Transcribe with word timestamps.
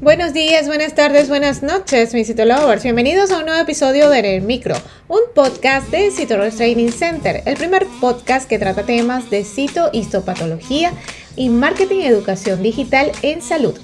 Buenos 0.00 0.32
días, 0.32 0.66
buenas 0.66 0.94
tardes, 0.94 1.28
buenas 1.28 1.62
noches, 1.62 2.14
mis 2.14 2.26
Citolovers. 2.26 2.82
Bienvenidos 2.84 3.30
a 3.30 3.38
un 3.40 3.44
nuevo 3.44 3.60
episodio 3.60 4.08
de 4.08 4.36
El 4.36 4.40
Micro, 4.40 4.74
un 5.08 5.20
podcast 5.34 5.90
de 5.90 6.10
Citolovers 6.10 6.56
Training 6.56 6.90
Center, 6.90 7.42
el 7.44 7.58
primer 7.58 7.86
podcast 8.00 8.48
que 8.48 8.58
trata 8.58 8.84
temas 8.84 9.28
de 9.28 9.44
cito, 9.44 9.90
histopatología 9.92 10.94
y 11.36 11.50
marketing 11.50 11.96
y 11.96 12.06
educación 12.06 12.62
digital 12.62 13.12
en 13.20 13.42
salud. 13.42 13.78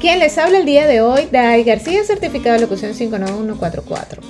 Quien 0.00 0.18
les 0.18 0.38
habla 0.38 0.58
el 0.58 0.66
día 0.66 0.88
de 0.88 1.02
hoy, 1.02 1.28
Dai 1.30 1.62
García, 1.62 2.02
certificado 2.02 2.56
de 2.56 2.62
locución 2.62 2.92
59144. 2.92 4.22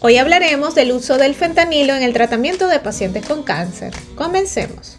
Hoy 0.00 0.16
hablaremos 0.16 0.74
del 0.74 0.90
uso 0.90 1.16
del 1.16 1.36
fentanilo 1.36 1.94
en 1.94 2.02
el 2.02 2.12
tratamiento 2.12 2.66
de 2.66 2.80
pacientes 2.80 3.24
con 3.24 3.44
cáncer. 3.44 3.94
Comencemos. 4.16 4.98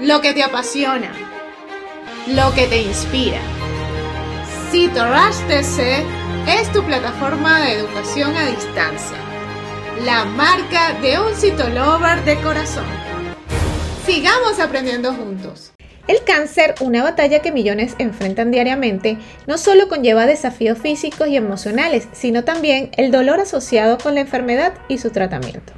lo 0.00 0.20
que 0.20 0.32
te 0.32 0.44
apasiona, 0.44 1.10
lo 2.28 2.54
que 2.54 2.66
te 2.66 2.82
inspira. 2.82 3.40
CitoRush 4.70 5.38
TC 5.48 6.04
es 6.46 6.72
tu 6.72 6.84
plataforma 6.84 7.60
de 7.60 7.72
educación 7.72 8.36
a 8.36 8.46
distancia, 8.46 9.16
la 10.04 10.24
marca 10.24 10.92
de 11.00 11.18
un 11.18 11.34
citolover 11.34 12.24
de 12.24 12.36
corazón. 12.40 12.86
Sigamos 14.06 14.60
aprendiendo 14.60 15.12
juntos. 15.12 15.72
El 16.06 16.22
cáncer, 16.24 16.76
una 16.80 17.02
batalla 17.02 17.40
que 17.40 17.52
millones 17.52 17.94
enfrentan 17.98 18.50
diariamente, 18.50 19.18
no 19.46 19.58
solo 19.58 19.88
conlleva 19.88 20.26
desafíos 20.26 20.78
físicos 20.78 21.28
y 21.28 21.36
emocionales, 21.36 22.08
sino 22.12 22.44
también 22.44 22.90
el 22.96 23.10
dolor 23.10 23.40
asociado 23.40 23.98
con 23.98 24.14
la 24.14 24.20
enfermedad 24.20 24.74
y 24.88 24.98
su 24.98 25.10
tratamiento. 25.10 25.72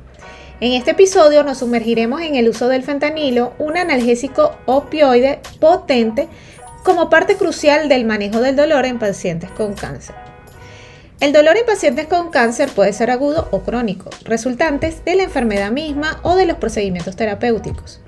En 0.61 0.73
este 0.73 0.91
episodio 0.91 1.43
nos 1.43 1.59
sumergiremos 1.59 2.21
en 2.21 2.35
el 2.35 2.47
uso 2.47 2.69
del 2.69 2.83
fentanilo, 2.83 3.55
un 3.59 3.79
analgésico 3.79 4.59
opioide 4.67 5.41
potente 5.59 6.29
como 6.85 7.09
parte 7.09 7.37
crucial 7.37 7.89
del 7.89 8.05
manejo 8.05 8.43
del 8.43 8.57
dolor 8.57 8.85
en 8.85 8.99
pacientes 8.99 9.51
con 9.53 9.73
cáncer. 9.73 10.15
El 11.19 11.33
dolor 11.33 11.57
en 11.57 11.65
pacientes 11.65 12.09
con 12.09 12.31
cáncer 12.31 12.69
puede 12.69 12.93
ser 12.93 13.11
agudo 13.11 13.49
o 13.53 13.61
crónico, 13.61 14.11
resultantes 14.25 15.03
de 15.03 15.15
la 15.15 15.23
enfermedad 15.23 15.71
misma 15.71 16.21
o 16.25 16.37
de 16.37 16.45
los 16.45 16.59
procedimientos 16.59 17.17
terapéuticos. 17.17 18.01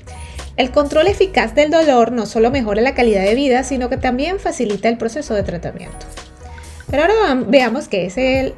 El 0.58 0.70
control 0.72 1.06
eficaz 1.06 1.54
del 1.54 1.70
dolor 1.70 2.12
no 2.12 2.26
solo 2.26 2.50
mejora 2.50 2.82
la 2.82 2.94
calidad 2.94 3.22
de 3.22 3.34
vida, 3.34 3.64
sino 3.64 3.88
que 3.88 3.96
también 3.96 4.38
facilita 4.38 4.90
el 4.90 4.98
proceso 4.98 5.32
de 5.32 5.42
tratamiento. 5.42 6.04
Pero 6.90 7.04
ahora 7.04 7.42
veamos 7.46 7.88
qué 7.88 8.04
es 8.04 8.18
el 8.18 8.52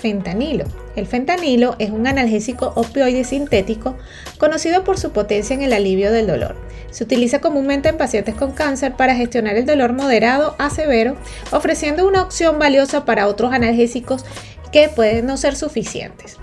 fentanilo. 0.00 0.66
El 1.00 1.06
fentanilo 1.06 1.76
es 1.78 1.88
un 1.88 2.06
analgésico 2.06 2.74
opioide 2.76 3.24
sintético 3.24 3.96
conocido 4.36 4.84
por 4.84 4.98
su 4.98 5.12
potencia 5.12 5.54
en 5.54 5.62
el 5.62 5.72
alivio 5.72 6.12
del 6.12 6.26
dolor. 6.26 6.56
Se 6.90 7.04
utiliza 7.04 7.38
comúnmente 7.38 7.88
en 7.88 7.96
pacientes 7.96 8.34
con 8.34 8.52
cáncer 8.52 8.96
para 8.96 9.14
gestionar 9.14 9.56
el 9.56 9.64
dolor 9.64 9.94
moderado 9.94 10.56
a 10.58 10.68
severo, 10.68 11.16
ofreciendo 11.52 12.06
una 12.06 12.20
opción 12.20 12.58
valiosa 12.58 13.06
para 13.06 13.28
otros 13.28 13.54
analgésicos 13.54 14.26
que 14.72 14.90
pueden 14.90 15.24
no 15.24 15.38
ser 15.38 15.56
suficientes. 15.56 16.36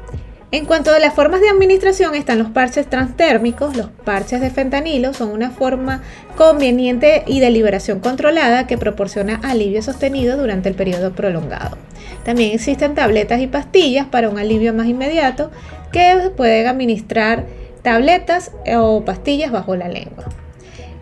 En 0.50 0.66
cuanto 0.66 0.92
a 0.92 0.98
las 0.98 1.14
formas 1.14 1.40
de 1.40 1.50
administración 1.50 2.16
están 2.16 2.40
los 2.40 2.50
parches 2.50 2.90
transtérmicos. 2.90 3.78
Los 3.78 3.90
parches 4.06 4.42
de 4.42 4.50
fentanilo 4.50 5.14
son 5.14 5.30
una 5.30 5.52
forma 5.52 6.02
conveniente 6.36 7.24
y 7.28 7.42
de 7.42 7.52
liberación 7.52 8.00
controlada 8.00 8.66
que 8.66 8.80
proporciona 8.80 9.40
alivio 9.44 9.84
sostenido 9.84 10.36
durante 10.36 10.68
el 10.68 10.74
periodo 10.74 11.14
prolongado. 11.14 11.78
También 12.28 12.52
existen 12.52 12.94
tabletas 12.94 13.40
y 13.40 13.48
pastillas 13.48 14.06
para 14.06 14.28
un 14.28 14.38
alivio 14.38 14.74
más 14.74 14.88
inmediato 14.88 15.50
que 15.94 16.30
pueden 16.36 16.68
administrar 16.68 17.46
tabletas 17.84 18.52
o 18.76 19.06
pastillas 19.06 19.50
bajo 19.50 19.78
la 19.78 19.88
lengua. 19.88 20.26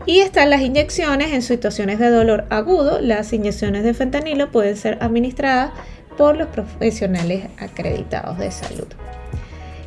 Y 0.06 0.20
están 0.20 0.52
las 0.52 0.62
inyecciones 0.62 1.34
en 1.34 1.42
situaciones 1.42 1.98
de 1.98 2.12
dolor 2.12 2.46
agudo. 2.52 3.02
Las 3.02 3.34
inyecciones 3.34 3.84
de 3.84 3.96
fentanilo 3.96 4.52
pueden 4.52 4.78
ser 4.78 5.00
administradas 5.02 5.72
por 6.16 6.38
los 6.38 6.48
profesionales 6.50 7.46
acreditados 7.58 8.38
de 8.38 8.52
salud. 8.52 8.88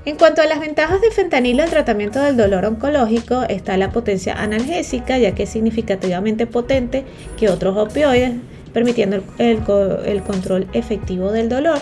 En 0.06 0.16
cuanto 0.16 0.42
a 0.42 0.46
las 0.46 0.58
ventajas 0.58 1.00
de 1.00 1.12
fentanilo 1.12 1.62
en 1.62 1.70
tratamiento 1.70 2.20
del 2.20 2.36
dolor 2.36 2.64
oncológico, 2.64 3.42
está 3.48 3.76
la 3.76 3.92
potencia 3.92 4.34
analgésica, 4.34 5.18
ya 5.18 5.36
que 5.36 5.44
es 5.44 5.50
significativamente 5.50 6.48
potente 6.48 7.04
que 7.36 7.48
otros 7.48 7.76
opioides, 7.76 8.32
permitiendo 8.78 9.24
el, 9.38 10.22
control 10.22 10.68
efectivo 10.72 11.32
del 11.32 11.48
dolor. 11.48 11.80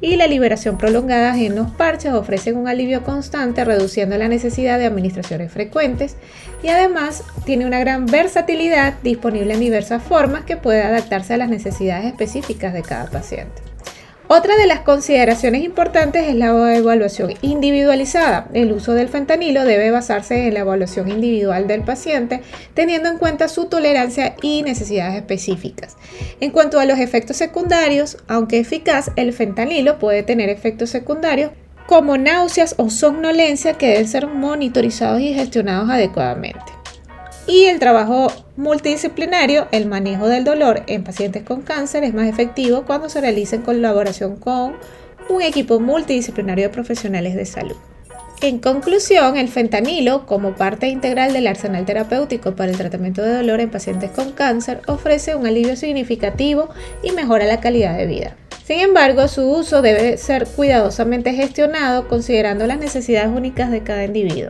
Y 0.00 0.16
la 0.16 0.26
liberación 0.26 0.76
prolongada 0.76 1.38
en 1.38 1.54
los 1.54 1.70
parches 1.70 2.12
ofrecen 2.12 2.56
un 2.56 2.66
alivio 2.66 3.04
constante, 3.04 3.64
reduciendo 3.64 4.18
la 4.18 4.26
necesidad 4.26 4.80
de 4.80 4.86
administraciones 4.86 5.52
frecuentes. 5.52 6.16
Y 6.64 6.68
además 6.68 7.22
tiene 7.44 7.64
una 7.64 7.78
gran 7.78 8.06
versatilidad 8.06 8.94
disponible 9.04 9.54
en 9.54 9.60
diversas 9.60 10.02
formas 10.02 10.44
que 10.44 10.56
puede 10.56 10.82
adaptarse 10.82 11.34
a 11.34 11.36
las 11.36 11.48
necesidades 11.48 12.06
específicas 12.06 12.74
de 12.74 12.82
cada 12.82 13.08
paciente. 13.08 13.71
Otra 14.34 14.56
de 14.56 14.66
las 14.66 14.80
consideraciones 14.80 15.62
importantes 15.62 16.26
es 16.26 16.34
la 16.34 16.74
evaluación 16.74 17.34
individualizada. 17.42 18.48
El 18.54 18.72
uso 18.72 18.94
del 18.94 19.10
fentanilo 19.10 19.62
debe 19.66 19.90
basarse 19.90 20.46
en 20.46 20.54
la 20.54 20.60
evaluación 20.60 21.10
individual 21.10 21.66
del 21.66 21.82
paciente, 21.82 22.40
teniendo 22.72 23.10
en 23.10 23.18
cuenta 23.18 23.48
su 23.48 23.66
tolerancia 23.66 24.34
y 24.40 24.62
necesidades 24.62 25.16
específicas. 25.16 25.98
En 26.40 26.50
cuanto 26.50 26.80
a 26.80 26.86
los 26.86 26.98
efectos 26.98 27.36
secundarios, 27.36 28.16
aunque 28.26 28.58
eficaz, 28.58 29.10
el 29.16 29.34
fentanilo 29.34 29.98
puede 29.98 30.22
tener 30.22 30.48
efectos 30.48 30.88
secundarios 30.88 31.50
como 31.86 32.16
náuseas 32.16 32.74
o 32.78 32.88
somnolencia 32.88 33.74
que 33.74 33.88
deben 33.88 34.08
ser 34.08 34.28
monitorizados 34.28 35.20
y 35.20 35.34
gestionados 35.34 35.90
adecuadamente. 35.90 36.71
Y 37.46 37.64
el 37.64 37.80
trabajo 37.80 38.28
multidisciplinario, 38.56 39.66
el 39.72 39.86
manejo 39.86 40.28
del 40.28 40.44
dolor 40.44 40.84
en 40.86 41.02
pacientes 41.02 41.42
con 41.42 41.62
cáncer 41.62 42.04
es 42.04 42.14
más 42.14 42.28
efectivo 42.28 42.84
cuando 42.84 43.08
se 43.08 43.20
realiza 43.20 43.56
en 43.56 43.62
colaboración 43.62 44.36
con 44.36 44.74
un 45.28 45.42
equipo 45.42 45.80
multidisciplinario 45.80 46.64
de 46.64 46.70
profesionales 46.70 47.34
de 47.34 47.44
salud. 47.44 47.76
En 48.42 48.58
conclusión, 48.58 49.36
el 49.36 49.48
fentanilo, 49.48 50.26
como 50.26 50.56
parte 50.56 50.88
integral 50.88 51.32
del 51.32 51.46
arsenal 51.46 51.84
terapéutico 51.84 52.56
para 52.56 52.72
el 52.72 52.76
tratamiento 52.76 53.22
de 53.22 53.34
dolor 53.34 53.60
en 53.60 53.70
pacientes 53.70 54.10
con 54.10 54.32
cáncer, 54.32 54.80
ofrece 54.88 55.36
un 55.36 55.46
alivio 55.46 55.76
significativo 55.76 56.68
y 57.04 57.12
mejora 57.12 57.44
la 57.44 57.60
calidad 57.60 57.96
de 57.96 58.06
vida. 58.06 58.36
Sin 58.64 58.78
embargo, 58.80 59.26
su 59.28 59.50
uso 59.50 59.82
debe 59.82 60.16
ser 60.18 60.46
cuidadosamente 60.46 61.34
gestionado 61.34 62.08
considerando 62.08 62.66
las 62.66 62.78
necesidades 62.78 63.28
únicas 63.28 63.70
de 63.70 63.82
cada 63.82 64.04
individuo. 64.04 64.48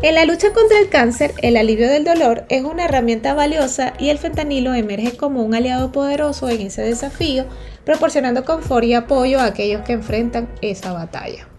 En 0.00 0.14
la 0.14 0.24
lucha 0.24 0.52
contra 0.52 0.78
el 0.78 0.88
cáncer, 0.88 1.32
el 1.42 1.56
alivio 1.56 1.88
del 1.88 2.04
dolor 2.04 2.44
es 2.48 2.62
una 2.62 2.84
herramienta 2.84 3.34
valiosa 3.34 3.94
y 3.98 4.10
el 4.10 4.18
fentanilo 4.18 4.74
emerge 4.74 5.16
como 5.16 5.42
un 5.42 5.54
aliado 5.54 5.90
poderoso 5.90 6.48
en 6.48 6.62
ese 6.62 6.82
desafío, 6.82 7.46
proporcionando 7.84 8.44
confort 8.44 8.84
y 8.84 8.94
apoyo 8.94 9.40
a 9.40 9.46
aquellos 9.46 9.82
que 9.82 9.94
enfrentan 9.94 10.48
esa 10.62 10.92
batalla. 10.92 11.48